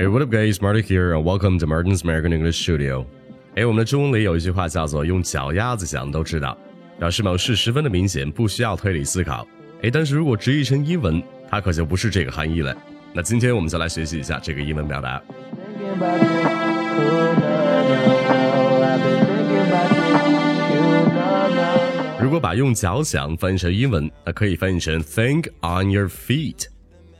[0.00, 0.62] Hey, what up, guys?
[0.62, 3.04] Marty here, and welcome to Martin's American English Studio.
[3.54, 6.56] 哎，我们的中文里有一句话叫做“用脚丫子想都知道”，
[6.98, 9.46] 表示某事十分的明显，不需要推理思考。
[9.82, 12.74] 哎，但是如果直译成英文，它可就不是这个含义了。
[13.12, 15.22] 那今天我们就来学习一下这个英文表达。
[22.18, 26.68] 如果把用脚想翻译成英文，那可以翻译成 “think on your feet”。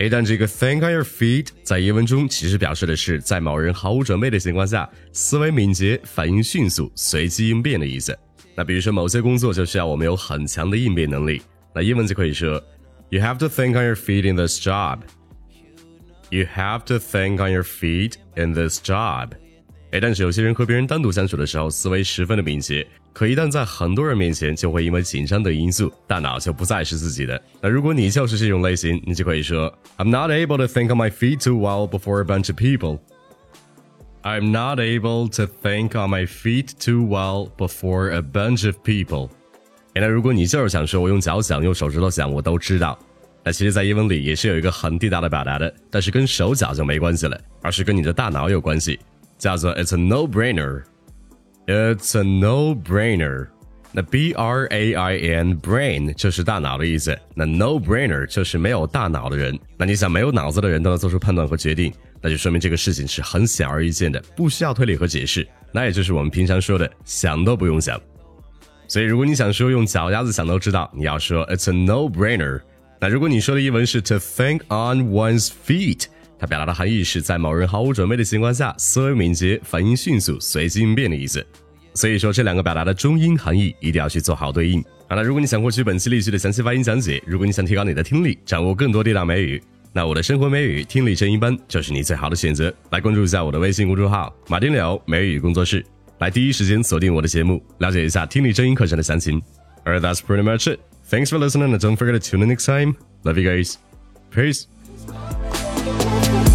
[0.00, 8.16] 一旦这个 think on your feet 在英文中其实表示的是在某人毫无准备的情况下，思维敏捷、反应迅速、随机应变的意思。
[8.54, 11.42] 那比如说某些工作就需要我们有很强的应变能力，
[11.74, 12.62] 那英文就可以说
[13.10, 15.00] You have to think on your feet in this job.
[16.30, 19.30] You have to think on your feet in this job.
[19.90, 22.86] 哎，但是有些人和别人单独相处的时候，思维十分的敏捷。
[23.12, 27.40] 可一旦在很多人面前，就会因为紧张等因素，大脑就不再是自己的。
[27.60, 33.00] 那如果你就是这种类型，你就可以说：I'm not able to think on my feet too well before a bunch of people.
[34.22, 39.30] I'm not able to think on my feet too well before a bunch of people.
[39.94, 42.96] 那如果你就是想说我用脚想，用手指头想，我都知道。
[43.42, 49.00] 那其实，在英文里也是有一个很地道的表达的，但是跟手脚就没关系了，而是跟你的大脑有关系，
[49.38, 50.82] 叫做 It's a no-brainer。
[51.66, 53.48] It's a no-brainer。
[53.90, 59.58] 那 B R A I N brain 就是大脑的意思，那 no-brainer 就是没有大脑的人。
[59.78, 65.46] 那你想，没有脑子的人都能做出判断和决定，那就说明这个事情是很显而易见的，不需要推理和解释。
[65.72, 67.98] 那也就是我们平常说的想都不用想。
[68.88, 72.60] 所以，如果你想说用脚丫子想都知道，你要说 It's a no-brainer。
[73.00, 76.06] 那如果你说的英文是 to think on one's feet。
[76.38, 81.44] 它表达的含义是在某人毫无准备的情况下，思维敏捷、反应迅速、随机应变的意思。
[81.94, 84.84] 所以说，这两个表达的中英含义一定要去做好对应。
[85.08, 89.60] 好了，如果你想获取本期例句的详细发音讲解，如果你想提高你的听力，掌握更多地道美语，
[89.92, 92.72] 那我的生活美语听力正音班就是你最好的选择。
[92.90, 95.84] 来关注一下我的微信公众号“马丁柳美语工作室”，
[96.20, 99.42] 来第一时间锁定我的节目，了解一下听力正音课程的详情。
[99.84, 100.78] Alright, that's pretty much it.
[101.10, 102.94] Thanks for listening, and don't forget to tune in next time.
[103.24, 103.74] Love you guys.
[104.30, 104.77] Peace.
[105.88, 106.47] Thank you.